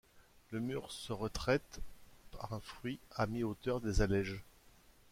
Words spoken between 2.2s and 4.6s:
par un fruit à mi-hauteur des allèges.